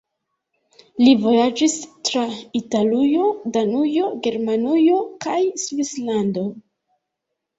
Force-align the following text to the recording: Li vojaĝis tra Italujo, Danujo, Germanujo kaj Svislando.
Li 1.01 1.09
vojaĝis 1.25 1.73
tra 2.09 2.23
Italujo, 2.59 3.27
Danujo, 3.57 4.07
Germanujo 4.27 4.97
kaj 5.27 5.37
Svislando. 5.65 6.47